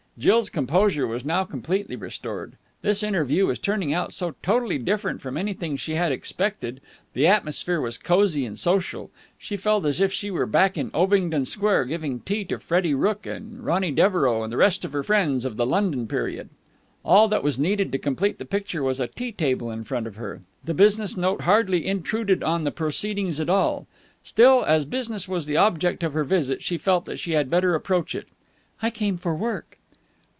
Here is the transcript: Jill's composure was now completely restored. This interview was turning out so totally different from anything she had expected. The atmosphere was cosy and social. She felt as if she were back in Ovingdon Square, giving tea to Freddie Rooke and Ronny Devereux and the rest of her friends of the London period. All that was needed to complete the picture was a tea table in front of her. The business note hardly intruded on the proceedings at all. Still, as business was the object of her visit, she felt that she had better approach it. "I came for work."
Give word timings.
Jill's 0.19 0.51
composure 0.51 1.07
was 1.07 1.25
now 1.25 1.45
completely 1.45 1.95
restored. 1.95 2.53
This 2.83 3.01
interview 3.01 3.47
was 3.47 3.57
turning 3.57 3.91
out 3.91 4.13
so 4.13 4.35
totally 4.43 4.77
different 4.77 5.19
from 5.19 5.35
anything 5.35 5.75
she 5.77 5.95
had 5.95 6.11
expected. 6.11 6.79
The 7.13 7.25
atmosphere 7.25 7.81
was 7.81 7.97
cosy 7.97 8.45
and 8.45 8.59
social. 8.59 9.09
She 9.39 9.57
felt 9.57 9.83
as 9.83 9.99
if 9.99 10.13
she 10.13 10.29
were 10.29 10.45
back 10.45 10.77
in 10.77 10.91
Ovingdon 10.93 11.45
Square, 11.47 11.85
giving 11.85 12.19
tea 12.19 12.45
to 12.45 12.59
Freddie 12.59 12.93
Rooke 12.93 13.25
and 13.25 13.65
Ronny 13.65 13.89
Devereux 13.89 14.43
and 14.43 14.53
the 14.53 14.57
rest 14.57 14.85
of 14.85 14.93
her 14.93 15.01
friends 15.01 15.43
of 15.43 15.57
the 15.57 15.65
London 15.65 16.05
period. 16.07 16.49
All 17.03 17.27
that 17.29 17.41
was 17.43 17.57
needed 17.57 17.91
to 17.91 17.97
complete 17.97 18.37
the 18.37 18.45
picture 18.45 18.83
was 18.83 18.99
a 18.99 19.07
tea 19.07 19.31
table 19.31 19.71
in 19.71 19.83
front 19.83 20.05
of 20.05 20.17
her. 20.17 20.41
The 20.63 20.75
business 20.75 21.17
note 21.17 21.41
hardly 21.43 21.87
intruded 21.87 22.43
on 22.43 22.63
the 22.63 22.71
proceedings 22.71 23.39
at 23.39 23.49
all. 23.49 23.87
Still, 24.23 24.63
as 24.67 24.85
business 24.85 25.27
was 25.27 25.47
the 25.47 25.57
object 25.57 26.03
of 26.03 26.13
her 26.13 26.23
visit, 26.25 26.61
she 26.61 26.77
felt 26.77 27.05
that 27.05 27.17
she 27.17 27.31
had 27.31 27.49
better 27.49 27.73
approach 27.73 28.13
it. 28.13 28.27
"I 28.83 28.91
came 28.91 29.17
for 29.17 29.33
work." 29.33 29.79